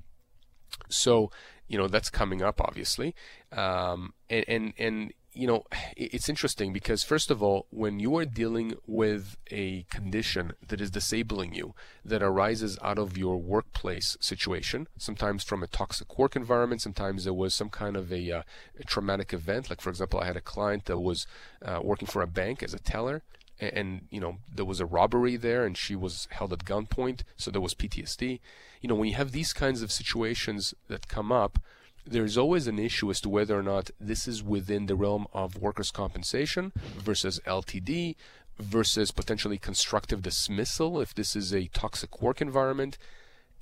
[0.89, 1.31] So,
[1.67, 3.15] you know, that's coming up, obviously.
[3.51, 5.63] Um, and, and, and, you know,
[5.95, 10.91] it's interesting because, first of all, when you are dealing with a condition that is
[10.91, 16.81] disabling you, that arises out of your workplace situation, sometimes from a toxic work environment,
[16.81, 18.43] sometimes there was some kind of a, uh,
[18.77, 19.69] a traumatic event.
[19.69, 21.25] Like, for example, I had a client that was
[21.63, 23.23] uh, working for a bank as a teller,
[23.62, 27.21] and, and, you know there was a robbery there and she was held at gunpoint
[27.38, 28.39] so there was PTSD
[28.82, 31.60] you know when you have these kinds of situations that come up
[32.06, 35.62] there's always an issue as to whether or not this is within the realm of
[35.62, 38.15] workers' compensation versus LTD
[38.60, 42.97] versus potentially constructive dismissal if this is a toxic work environment.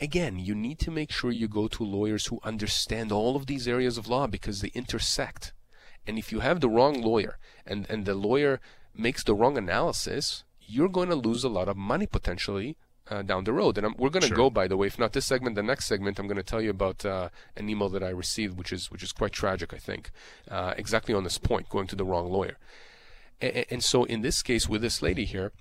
[0.02, 3.68] Again, you need to make sure you go to lawyers who understand all of these
[3.68, 5.52] areas of law because they intersect.
[6.08, 8.62] And if you have the wrong lawyer and, and the lawyer
[8.96, 12.78] makes the wrong analysis, you're going to lose a lot of money potentially
[13.10, 13.78] uh, down the road.
[13.78, 14.38] And I'm, we're going to Sure.
[14.38, 16.62] go, by the way, if not this segment, the next segment, I'm going to tell
[16.62, 19.78] you about uh, an email that I received, which is which is quite tragic, I
[19.78, 20.12] think,
[20.50, 22.58] uh, exactly on this point, going to the wrong lawyer.
[23.42, 25.52] And, and so in this case, with this lady here,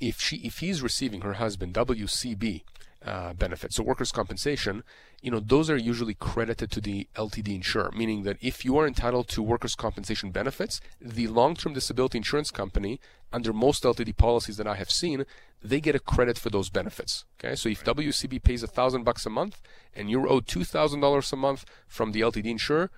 [0.00, 2.62] if she if he's receiving her husband WCB
[3.04, 4.84] uh, benefits, so workers' compensation,
[5.22, 8.86] you know those are usually credited to the LTD insurer, meaning that if you are
[8.86, 13.00] entitled to workers' compensation benefits, the long-term disability insurance company,
[13.32, 15.24] under most LTD policies that I have seen,
[15.62, 17.24] they get a credit for those benefits.
[17.38, 19.62] Okay, so if WCB pays a thousand bucks a month
[19.94, 22.90] and you're owed two thousand dollars a month from the LTD insurer,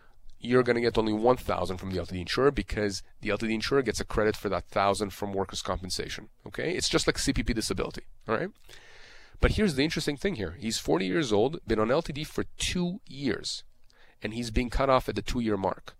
[0.42, 4.00] you're going to get only 1000 from the LTD insurer because the LTD insurer gets
[4.00, 6.72] a credit for that 1000 from workers compensation okay?
[6.72, 8.50] It's just like CPP disability all right
[9.42, 13.00] but here's the interesting thing here he's 40 years old been on LTD for 2
[13.06, 13.64] years
[14.22, 15.94] and he's being cut off at the 2 year mark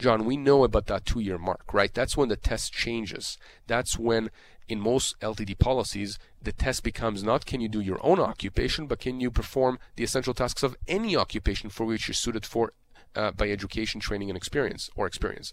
[0.00, 1.92] John, we know about that two year mark, right?
[1.92, 3.36] That's when the test changes.
[3.66, 4.30] That's when,
[4.66, 8.98] in most LTD policies, the test becomes not can you do your own occupation, but
[8.98, 12.72] can you perform the essential tasks of any occupation for which you're suited for
[13.14, 15.52] uh, by education, training, and experience or experience.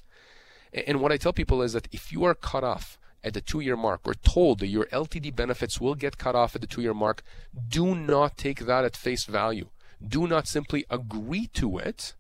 [0.72, 3.60] And what I tell people is that if you are cut off at the two
[3.60, 4.02] year mark.
[4.06, 7.22] Or told that your LTD benefits will get cut off at the two year mark,
[7.68, 9.70] do not take that at face value.
[10.06, 12.16] Do not simply agree to it.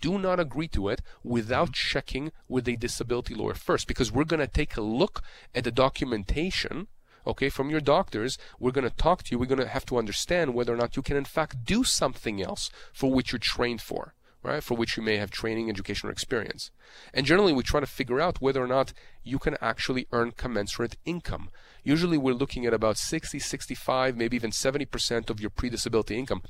[0.00, 4.40] Do not agree to it without checking with a disability lawyer first because we're going
[4.40, 5.22] to take a look
[5.54, 6.88] at the documentation
[7.24, 8.36] okay from your doctors.
[8.58, 9.38] We're going to talk to you.
[9.38, 12.42] We're going to have to understand whether or not you can in fact do something
[12.42, 16.12] else for which you're trained for right for which you may have training education or
[16.12, 16.70] experience.
[17.14, 20.96] And generally we try to figure out whether or not you can actually earn commensurate
[21.04, 21.50] income.
[21.84, 26.42] Usually we're looking at about 60 65 maybe even 70% of your pre-disability income.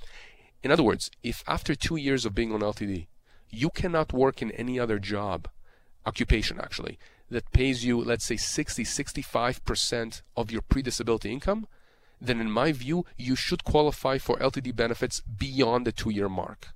[0.62, 3.06] In other words if after 2 years of being on LTD
[3.52, 5.48] you cannot work in any other job,
[6.06, 6.98] occupation actually,
[7.30, 11.66] that pays you, let's say, 60, 65% of your pre disability income,
[12.20, 16.68] then in my view, you should qualify for LTD benefits beyond the two year mark.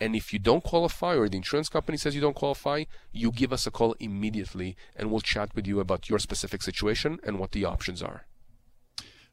[0.00, 3.52] And if you don't qualify, or the insurance company says you don't qualify, you give
[3.52, 7.52] us a call immediately and we'll chat with you about your specific situation and what
[7.52, 8.26] the options are.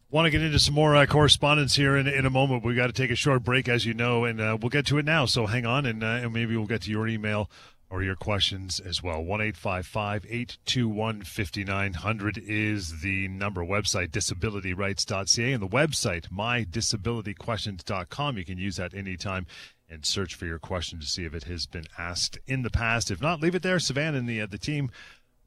[0.10, 2.64] Want to get into some more uh, correspondence here in, in a moment.
[2.64, 4.98] We've got to take a short break, as you know, and uh, we'll get to
[4.98, 5.26] it now.
[5.26, 7.50] So hang on, and, uh, and maybe we'll get to your email
[7.90, 9.22] or your questions as well.
[9.22, 13.64] 1 821 5900 is the number.
[13.64, 18.38] Website disabilityrights.ca and the website mydisabilityquestions.com.
[18.38, 19.46] You can use that anytime
[19.90, 23.12] and search for your question to see if it has been asked in the past.
[23.12, 23.80] If not, leave it there.
[23.80, 24.92] Savannah and the, uh, the team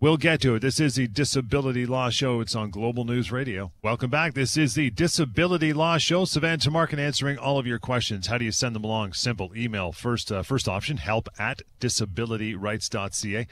[0.01, 0.61] We'll get to it.
[0.61, 2.41] This is the Disability Law Show.
[2.41, 3.73] It's on Global News Radio.
[3.83, 4.35] Welcome back.
[4.35, 6.25] This is the Disability Law Show.
[6.25, 8.29] Savannah Tamarkin answering all of your questions.
[8.29, 9.15] How do you send them along?
[9.15, 9.51] Simple.
[9.57, 9.91] Email.
[9.91, 13.49] First, uh, first option, help at disabilityrights.ca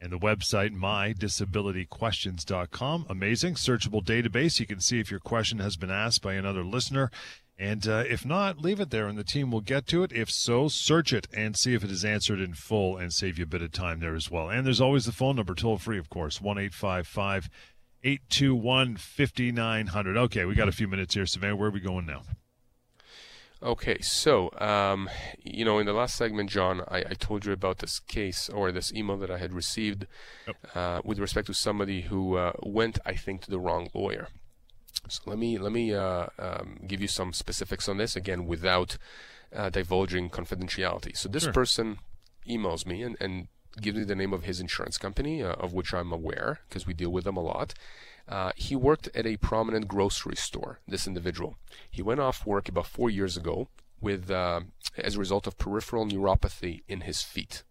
[0.00, 3.06] and the website mydisabilityquestions.com.
[3.10, 3.56] Amazing.
[3.56, 4.58] Searchable database.
[4.58, 7.10] You can see if your question has been asked by another listener.
[7.60, 10.12] And uh, if not, leave it there and the team will get to it.
[10.12, 13.44] If so, search it and see if it is answered in full and save you
[13.44, 14.48] a bit of time there as well.
[14.48, 17.50] And there's always the phone number, toll free, of course, 1 855
[18.02, 20.16] 821 5900.
[20.16, 21.26] Okay, we got a few minutes here.
[21.26, 22.22] Savannah, where are we going now?
[23.62, 25.10] Okay, so um,
[25.44, 28.72] you know, in the last segment, John, I, I told you about this case or
[28.72, 30.06] this email that I had received
[30.74, 34.28] uh, with respect to somebody who uh, went, I think, to the wrong lawyer.
[35.08, 38.96] So let me let me uh, um, give you some specifics on this again without
[39.54, 41.16] uh, divulging confidentiality.
[41.16, 41.52] So this Sure.
[41.52, 41.98] person
[42.48, 43.48] emails me and, and
[43.80, 46.94] gives me the name of his insurance company, uh, of which I'm aware because we
[46.94, 47.74] deal with them a lot.
[48.28, 50.80] Uh, he worked at a prominent grocery store.
[50.86, 51.56] This individual.
[51.90, 53.68] He went off work about four years ago
[54.00, 54.60] with uh,
[54.96, 57.64] as a result of peripheral neuropathy in his feet.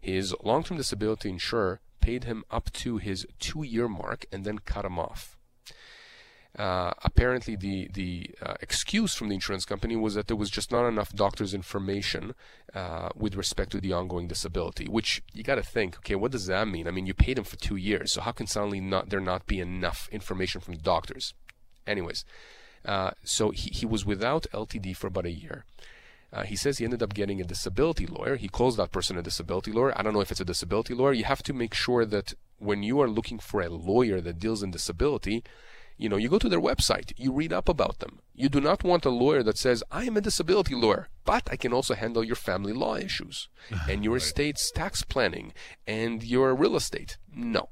[0.00, 4.98] His long-term disability insurer paid him up to his two-year mark and then cut him
[4.98, 5.36] off.
[6.58, 10.72] Uh, apparently, the the uh, excuse from the insurance company was that there was just
[10.72, 12.34] not enough doctor's information
[12.74, 14.86] uh, with respect to the ongoing disability.
[14.86, 16.88] Which you got to think, okay, what does that mean?
[16.88, 19.46] I mean, you paid him for two years, so how can suddenly not there not
[19.46, 21.34] be enough information from the doctors?
[21.86, 22.24] Anyways,
[22.86, 25.66] uh, so he, he was without LTD for about a year.
[26.32, 28.36] Uh, he says he ended up getting a disability lawyer.
[28.36, 29.96] He calls that person a disability lawyer.
[29.96, 31.12] I don't know if it's a disability lawyer.
[31.12, 34.62] You have to make sure that when you are looking for a lawyer that deals
[34.62, 35.44] in disability,
[35.96, 38.20] You know, you go to their website, you read up about them.
[38.34, 41.56] You do not want a lawyer that says, I am a disability lawyer, but I
[41.56, 43.48] can also handle your family law issues
[43.88, 44.22] and your right.
[44.22, 45.54] estate's tax planning
[45.86, 47.16] and your real estate.
[47.34, 47.70] No.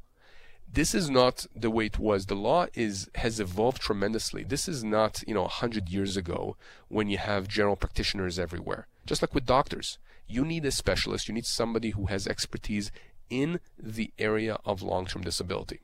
[0.72, 2.26] This is not the way it was.
[2.26, 4.42] The law is has evolved tremendously.
[4.42, 6.56] This is not, you know, a hundred years ago
[6.88, 8.88] when you have general practitioners everywhere.
[9.06, 9.98] Just like with doctors.
[10.26, 12.90] You need a specialist, you need somebody who has expertise
[13.30, 15.80] in the area of long term disability.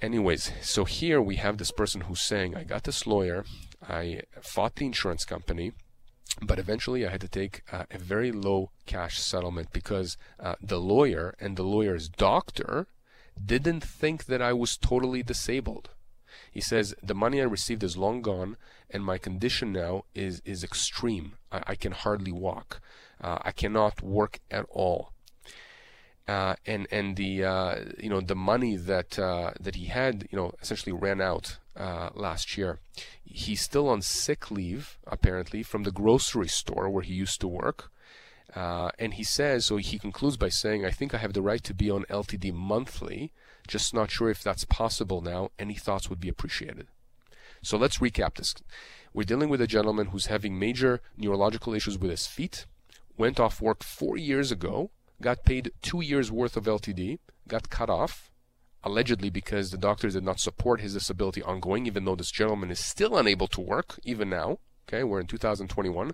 [0.00, 3.44] Anyways, so here we have this person who's saying, I got this lawyer,
[3.88, 5.72] I fought the insurance company,
[6.42, 10.80] but eventually I had to take uh, a very low cash settlement because uh, the
[10.80, 12.86] lawyer and the lawyer's doctor
[13.42, 15.90] didn't think that I was totally disabled.
[16.50, 18.56] He says the money I received is long gone,
[18.90, 21.34] and my condition now is is extreme.
[21.50, 22.80] I, I can hardly walk.
[23.20, 25.13] Uh, I cannot work at all
[26.26, 30.38] uh, and and the uh, you know the money that uh, that he had you
[30.38, 32.78] know essentially ran out uh, last year.
[33.24, 37.90] He's still on sick leave apparently from the grocery store where he used to work.
[38.54, 41.62] Uh, and he says, so he concludes by saying, I think I have the right
[41.64, 43.32] to be on LTD monthly,
[43.66, 45.50] just not sure if that's possible now.
[45.58, 46.86] Any thoughts would be appreciated.
[47.62, 48.54] So let's recap this.
[49.12, 52.66] We're dealing with a gentleman who's having major neurological issues with his feet,
[53.16, 57.90] went off work four years ago, got paid two years worth of LTD, got cut
[57.90, 58.30] off,
[58.82, 62.80] allegedly because the doctors did not support his disability ongoing, even though this gentleman is
[62.80, 64.58] still unable to work, even now.
[64.86, 66.12] Okay, we're in 2021.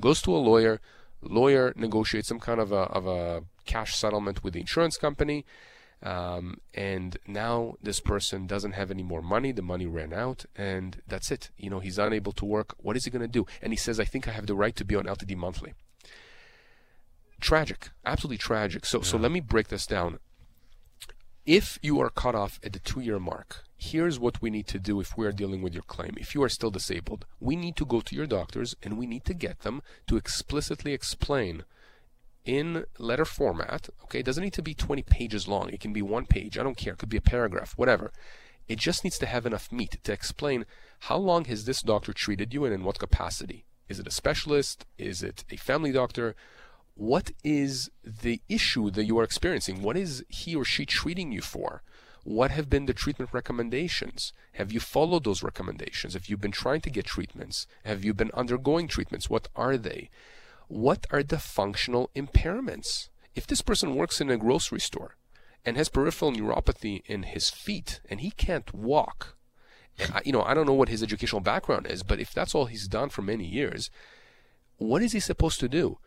[0.00, 0.80] Goes to a lawyer,
[1.20, 5.44] lawyer negotiates some kind of a, of a cash settlement with the insurance company.
[6.00, 9.50] Um, and now this person doesn't have any more money.
[9.52, 11.50] The money ran out, and that's it.
[11.58, 12.74] You know, he's unable to work.
[12.78, 13.46] What is he going to do?
[13.60, 15.74] And he says, I think I have the right to be on LTD monthly
[17.40, 18.84] tragic, absolutely tragic.
[18.84, 19.04] So, yeah.
[19.04, 20.18] so let me break this down.
[21.46, 24.78] If you are cut off at the two year mark, here's what we need to
[24.78, 26.14] do if we are dealing with your claim.
[26.18, 29.24] If you are still disabled, we need to go to your doctors and we need
[29.24, 31.64] to get them to explicitly explain
[32.44, 33.88] in letter format.
[34.04, 35.70] Okay, it doesn't need to be 20 pages long.
[35.70, 36.58] It can be one page.
[36.58, 36.94] I don't care.
[36.94, 38.12] It could be a paragraph, whatever.
[38.68, 40.66] It just needs to have enough meat to explain
[41.00, 43.64] how long has this doctor treated you and in what capacity.
[43.88, 44.84] Is it a specialist?
[44.98, 46.34] Is it a family doctor?
[46.98, 49.82] What is the issue that you are experiencing?
[49.82, 51.84] What is he or she treating you for?
[52.24, 54.32] What have been the treatment recommendations?
[54.54, 56.14] Have you followed those recommendations?
[56.14, 57.68] Have you been trying to get treatments?
[57.84, 59.30] Have you been undergoing treatments?
[59.30, 60.10] What are they?
[60.66, 63.10] What are the functional impairments?
[63.36, 65.14] If this person works in a grocery store
[65.64, 69.36] and has peripheral neuropathy in his feet and he can't walk,
[70.24, 72.88] you know, I don't know what his educational background is, but if that's all he's
[72.88, 73.88] done for many years,
[74.78, 75.98] what is he supposed to do?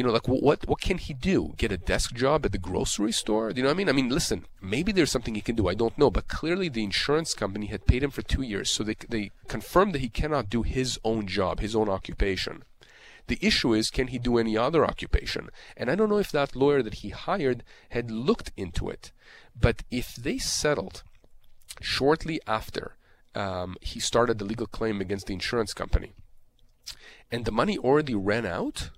[0.00, 1.52] You know, like what what can he do?
[1.58, 3.52] Get a desk job at the grocery store?
[3.52, 3.90] Do you know what I mean?
[3.90, 5.68] I mean, listen, maybe there's something he can do.
[5.68, 8.82] I don't know, but clearly the insurance company had paid him for two years, so
[8.82, 12.62] they they confirmed that he cannot do his own job, his own occupation.
[13.26, 15.50] The issue is, can he do any other occupation?
[15.76, 19.12] And I don't know if that lawyer that he hired had looked into it,
[19.54, 21.02] but if they settled
[21.82, 22.96] shortly after
[23.34, 26.14] um, he started the legal claim against the insurance company,
[27.30, 28.88] and the money already ran out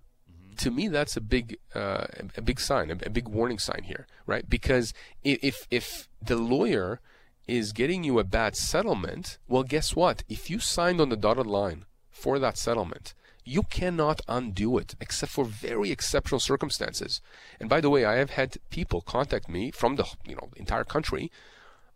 [0.59, 4.49] to me that's a big uh, a big sign, a, big warning sign here, right?
[4.49, 7.01] Because if if the lawyer
[7.47, 10.23] is getting you a bad settlement, well, guess what?
[10.29, 15.33] If you signed on the dotted line for that settlement, you cannot undo it except
[15.33, 17.21] for very exceptional circumstances.
[17.59, 20.85] And by the way, I have had people contact me from the you know entire
[20.85, 21.31] country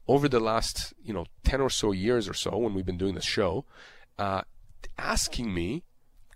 [0.09, 3.15] over the last you know 10 or so years or so when we've been doing
[3.15, 3.65] this show
[4.19, 4.43] uh,
[4.99, 5.83] asking me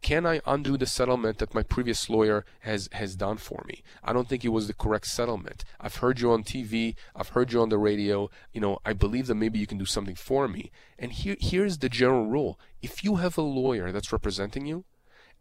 [0.03, 3.83] can I undo the settlement that my previous lawyer has has done for me?
[4.03, 5.65] I don't think it was the correct settlement.
[5.81, 8.31] I've heard you on TV, I've heard you on the radio.
[8.53, 10.71] You know, I believe that maybe you can do something for me.
[10.99, 14.85] And here here's the general rule: if you have a lawyer that's representing you,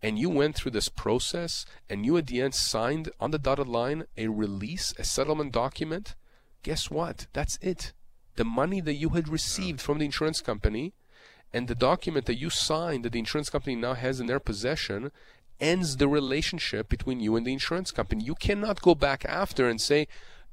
[0.02, 3.68] and you went through this process, and you at the end signed on the dotted
[3.68, 6.16] line a release, a settlement document,
[6.64, 7.28] guess what?
[7.32, 7.94] That's it.
[8.36, 10.94] The money that you had received from the insurance company
[11.54, 15.12] and the document that you signed that the insurance company now has in their possession
[15.60, 18.24] ends the relationship between you and the insurance company.
[18.24, 20.08] You cannot go back after and say,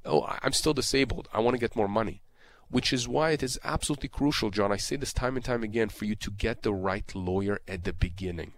[0.05, 1.29] "Oh, I'm still disabled.
[1.33, 2.23] I want to get more money."
[2.69, 4.73] Which is why it is absolutely crucial, John.
[4.73, 7.85] I say this time and time again for you to get the right lawyer at
[7.85, 8.55] the beginning.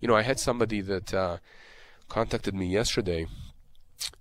[0.00, 1.38] You know, I had somebody that uh,
[2.08, 3.26] contacted me yesterday,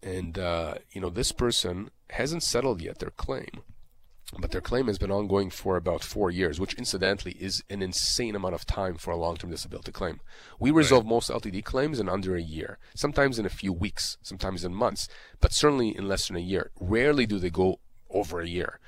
[0.01, 3.61] and uh, you know, this person hasn't settled yet their claim
[4.38, 8.36] but their claim has been ongoing for about four years, which incidentally is an insane
[8.36, 10.19] amount of time for a long term disability claim.
[10.59, 11.09] We resolve right.
[11.09, 15.07] most LTD claims in under a year, sometimes in a few weeks, sometimes in months,
[15.39, 16.71] but certainly in less than a year.
[16.80, 18.80] Rarely do they go over a year.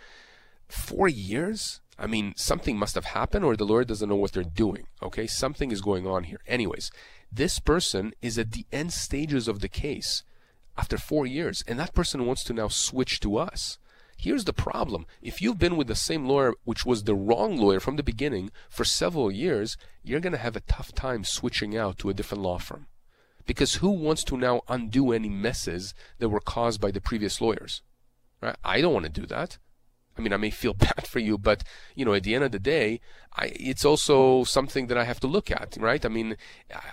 [0.67, 1.81] four years?
[1.97, 4.87] I mean, something must have happened, or the lawyer doesn't know what they're doing.
[5.01, 6.39] Okay, something is going on here.
[6.47, 6.91] Anyways,
[7.31, 10.23] this person is at the end stages of the case
[10.77, 13.77] after four years, and that person wants to now switch to us.
[14.21, 15.05] Here's the problem.
[15.21, 18.51] If you've been with the same lawyer, which was the wrong lawyer from the beginning,
[18.69, 22.43] for several years, you're going to have a tough time switching out to a different
[22.43, 22.87] law firm.
[23.45, 27.81] Because who wants to now undo any messes that were caused by the previous lawyers?
[28.41, 28.57] Right?
[28.61, 29.57] I don't want to do that.
[30.19, 31.63] I mean, I may feel bad for you, but
[31.95, 32.99] you know, at the end of the day,
[33.35, 36.05] I, it's also something that I have to look at, right?
[36.05, 36.35] I mean,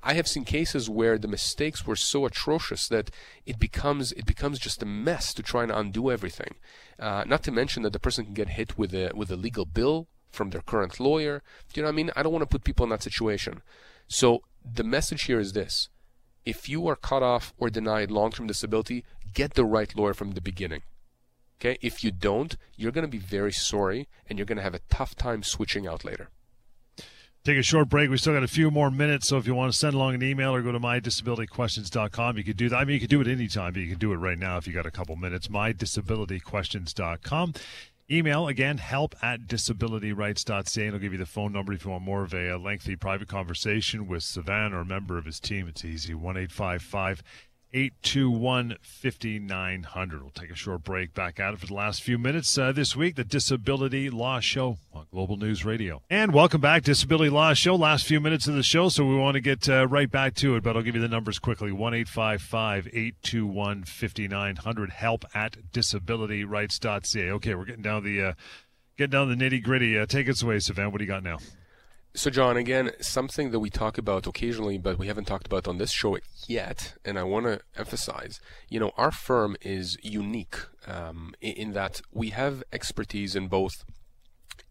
[0.03, 3.11] I have seen cases where the mistakes were so atrocious that
[3.45, 6.55] it becomes it becomes just a mess to try and undo everything.
[6.99, 9.66] Uh, not to mention that the person can get hit with a with a legal
[9.66, 11.43] bill from their current lawyer.
[11.72, 12.11] Do you know what I mean?
[12.14, 13.62] I don't want to put people in that situation.
[14.07, 15.89] So the message here is this:
[16.45, 19.05] if you are cut off or denied long-term disability,
[19.35, 20.83] get the right lawyer from the beginning.
[21.61, 24.74] Okay, if you don't, you're going to be very sorry and you're going to have
[24.74, 26.28] a tough time switching out later.
[27.44, 28.11] Take a short break.
[28.11, 30.22] We still got a few more minutes, so if you want to send along an
[30.24, 32.76] email or go to mydisabilityquestions.com, you could do that.
[32.76, 34.66] I mean, you could do it anytime, but you can do it right now if
[34.66, 35.46] you got a couple minutes.
[35.46, 37.54] Mydisabilityquestions.com.
[38.11, 42.02] Email again, help at disabilityrights.ca, and I'll give you the phone number if you want
[42.02, 45.68] more of a, a lengthy private conversation with Sivan or a member of his team.
[45.68, 47.22] It's easy, 1 855
[47.72, 50.22] 821 5900.
[50.22, 52.94] We'll take a short break back at it for the last few minutes uh, this
[52.96, 53.16] week.
[53.16, 56.02] The Disability Law Show on Global News Radio.
[56.08, 57.74] And welcome back, Disability Law Show.
[57.74, 60.56] Last few minutes of the show, so we want to get uh, right back to
[60.56, 64.90] it, but I'll give you the numbers quickly 1 821 5900.
[64.90, 67.30] Help at disabilityrights.ca.
[67.30, 68.22] Okay, we're getting down the.
[68.22, 68.32] Uh,
[69.10, 69.98] down the nitty gritty.
[69.98, 70.90] Uh, take us away, Sivan.
[70.90, 71.36] What do you got now?
[72.16, 75.76] So, John, again, something that we talk about occasionally, but we haven't talked about on
[75.76, 76.16] this show
[76.48, 78.40] yet, and I want to emphasize,
[78.70, 80.56] you know, our firm is unique
[80.86, 83.84] um, in that we have expertise in both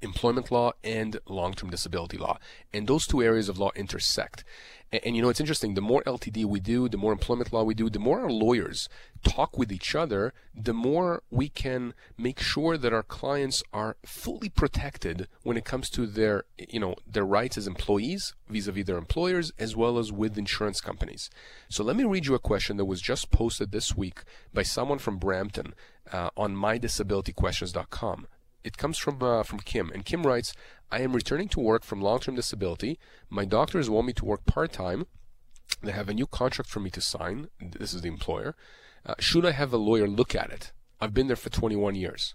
[0.01, 2.37] employment law and long-term disability law,
[2.73, 4.43] and those two areas of law intersect.
[4.91, 5.73] And, and, you know, it's interesting.
[5.73, 8.87] The more LTD we do, the more employment law we do, the more our lawyers
[9.23, 14.49] talk with each other, the more we can make sure that our clients are fully
[14.49, 19.51] protected when it comes to their, you know, their rights as employees vis-a-vis their employers,
[19.57, 21.29] as well as with insurance companies.
[21.69, 24.23] So let me read you a question that was just posted this week
[24.53, 25.73] by someone from Brampton
[26.11, 28.27] uh, on mydisabilityquestions.com.
[28.65, 30.53] It comes from uh, from Kim, and Kim writes,
[30.91, 32.97] "I am returning to work from long-term disability.
[33.29, 35.05] My doctors want me to work part-time.
[35.83, 37.49] They have a new contract for me to sign.
[37.59, 38.55] This is the employer.
[39.05, 40.71] Uh, should I have a lawyer look at it?
[40.99, 42.33] I've been there for 21 years."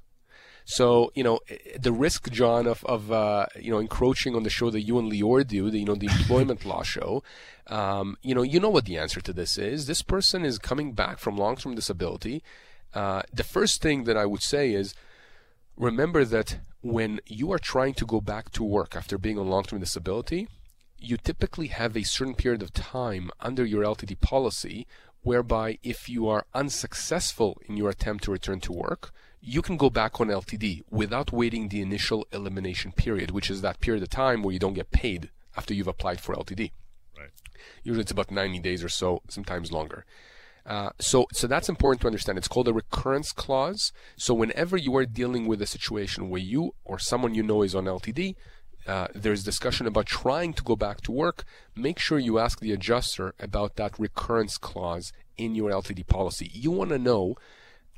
[0.64, 1.40] So you know
[1.78, 5.10] the risk, John, of of uh, you know encroaching on the show that you and
[5.10, 7.24] Lior do, the you know the employment law show.
[7.66, 9.86] Um, you know you know what the answer to this is.
[9.86, 12.44] This person is coming back from long-term disability.
[12.94, 14.94] Uh, the first thing that I would say is
[15.80, 19.64] remember that when you are trying to go back to work after being on long
[19.64, 20.48] term disability,
[20.98, 24.86] you typically have a certain period of time under your LTD policy
[25.22, 29.88] whereby if you are unsuccessful in your attempt to return to work, you can go
[29.90, 34.42] back on LTD without waiting the initial elimination period, which is that period of time
[34.42, 36.72] where you don't get paid after you've applied for LTD.
[37.18, 37.30] Right.
[37.82, 40.04] Usually it's about 90 days or so, sometimes longer.
[40.66, 42.38] Uh, so, so that's important to understand.
[42.38, 43.92] It's called a recurrence clause.
[44.16, 47.74] So whenever you are dealing with a situation where you or someone you know is
[47.74, 48.34] on LTD,
[48.86, 51.44] uh, there's discussion about trying to go back to work.
[51.76, 56.50] Make sure you ask the adjuster about that recurrence clause in your LTD policy.
[56.52, 57.36] You want to know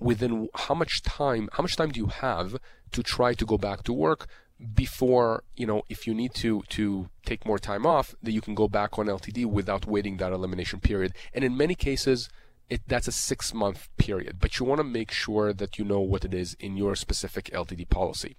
[0.00, 2.56] within how much time, how much time do you have
[2.92, 4.26] to try to go back to work
[4.74, 8.54] before you know if you need to to take more time off that you can
[8.54, 12.28] go back on LTD without waiting that elimination period and in many cases
[12.72, 16.00] it, that's a six month period, but you want to make sure that you know
[16.00, 18.36] what it is in your specific LTD policy.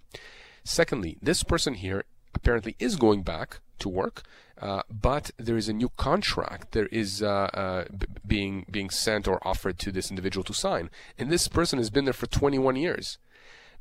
[0.64, 4.24] Secondly, this person here apparently is going back to work,
[4.60, 9.28] uh, but there is a new contract there is uh, uh, b- being being sent
[9.28, 12.76] or offered to this individual to sign, and this person has been there for 21
[12.76, 13.20] years.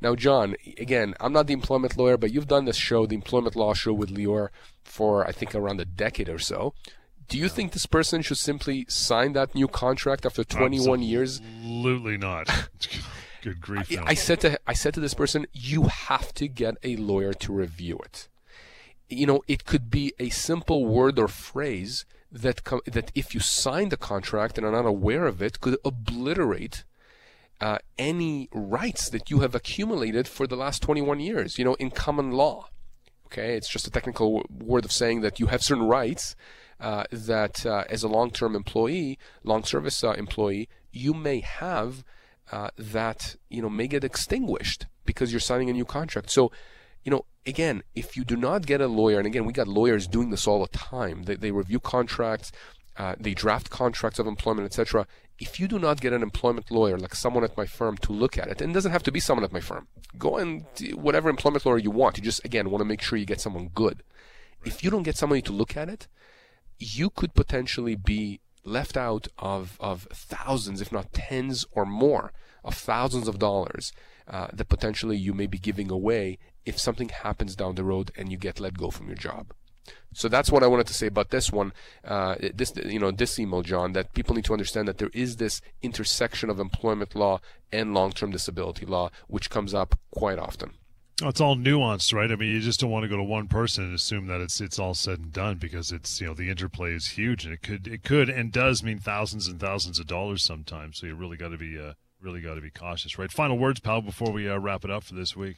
[0.01, 3.55] Now, John, again, I'm not the employment lawyer, but you've done this show, the employment
[3.55, 4.49] law show with Lior,
[4.83, 6.73] for I think around a decade or so.
[7.33, 11.41] Do you think this person should simply sign that new contract after 21 Absolutely years?
[11.41, 12.47] Absolutely not.
[13.41, 13.91] Good grief!
[13.97, 17.33] I, I, said to I said to this person, you have to get a lawyer
[17.33, 18.27] to review it.
[19.09, 23.39] You know, it could be a simple word or phrase that com- that if you
[23.39, 26.83] sign the contract and are not aware of it, could obliterate
[27.59, 31.57] uh, any rights that you have accumulated for the last 21 years.
[31.57, 32.69] You know, in common law.
[33.25, 36.35] Okay, it's just a technical word of saying that you have certain rights
[36.83, 42.03] uh, that uh, as a long-term employee, long service uh, employee, you may have
[42.51, 46.29] uh, that you know may get extinguished because you're signing a new contract.
[46.29, 46.51] So,
[47.05, 50.07] you know, again, if you do not get a lawyer, and again, we got lawyers
[50.07, 51.23] doing this all the time.
[51.23, 52.51] They, they review contracts,
[53.17, 55.07] they draft contracts of employment, etc.
[55.39, 58.37] If you do not get an employment lawyer, like someone at my firm, to look
[58.37, 60.65] at it, and it doesn't have to be someone at my firm, go and
[60.95, 62.17] whatever employment lawyer you want.
[62.17, 64.03] You just again want to make sure you get someone good.
[64.65, 66.07] If you don't get somebody to look at it,
[66.79, 72.31] you could potentially be left out of, of thousands, if not tens or more,
[72.63, 73.91] of thousands of dollars
[74.27, 78.31] uh, that potentially you may be giving away if something happens down the road and
[78.31, 79.53] you get let go from your job.
[80.13, 81.73] So that's what I wanted to say about this one.
[82.05, 85.37] Uh, this, you know, this email, John, that people need to understand that there is
[85.37, 90.75] this intersection of employment law and long-term disability law, which comes up quite often.
[91.29, 92.31] It's all nuanced, right?
[92.31, 94.59] I mean, you just don't want to go to one person and assume that it's
[94.59, 97.61] it's all said and done because it's you know the interplay is huge and it
[97.61, 100.99] could it could and does mean thousands and thousands of dollars sometimes.
[100.99, 103.31] So you really got to be uh, really got to be cautious, right?
[103.31, 105.57] Final words, pal, before we uh, wrap it up for this week.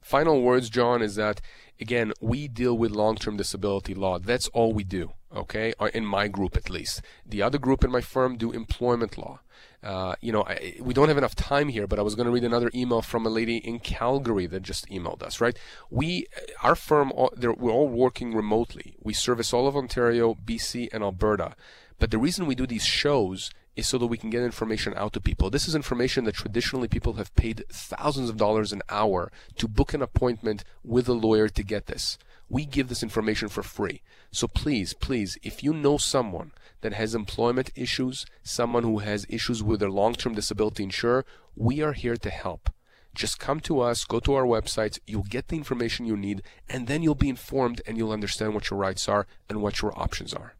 [0.00, 1.40] Final words, John, is that
[1.80, 4.18] again we deal with long-term disability law.
[4.18, 5.12] That's all we do.
[5.34, 7.02] Okay, in my group at least.
[7.24, 9.40] The other group in my firm do employment law.
[9.82, 12.32] Uh, you know, I, we don't have enough time here, but I was going to
[12.32, 15.40] read another email from a lady in Calgary that just emailed us.
[15.40, 15.58] Right,
[15.90, 16.26] we,
[16.62, 18.96] our firm, we're all working remotely.
[19.02, 21.56] We service all of Ontario, BC, and Alberta.
[21.98, 25.12] But the reason we do these shows is so that we can get information out
[25.14, 25.50] to people.
[25.50, 29.94] This is information that traditionally people have paid thousands of dollars an hour to book
[29.94, 32.18] an appointment with a lawyer to get this.
[32.48, 34.02] We give this information for free.
[34.30, 36.52] So please, please, if you know someone
[36.82, 41.24] that has employment issues, someone who has issues with their long-term disability insurer,
[41.56, 42.68] we are here to help.
[43.14, 46.86] Just come to us, go to our website, you'll get the information you need, and
[46.86, 50.32] then you'll be informed and you'll understand what your rights are and what your options
[50.32, 50.54] are.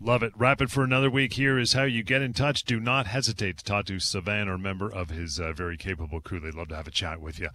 [0.00, 0.32] Love it.
[0.36, 1.34] Wrap it for another week.
[1.34, 2.64] Here is how you get in touch.
[2.64, 6.20] Do not hesitate to talk to Sivan or a member of his uh, very capable
[6.20, 6.40] crew.
[6.40, 7.50] They'd love to have a chat with you.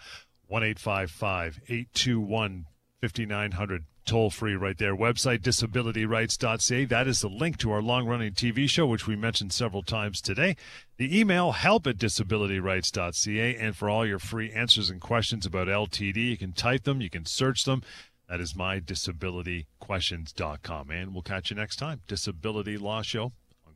[0.47, 2.66] 1 821
[3.01, 4.95] 5900 toll free right there.
[4.95, 6.86] Website disabilityrights.ca.
[6.86, 10.20] That is the link to our long running TV show, which we mentioned several times
[10.20, 10.55] today.
[10.97, 13.55] The email help at disabilityrights.ca.
[13.55, 17.12] And for all your free answers and questions about LTD, you can type them, you
[17.12, 17.84] can search them.
[18.28, 20.89] That is mydisabilityquestions.com.
[20.89, 22.01] And we'll catch you next time.
[22.07, 23.34] Disability Law Show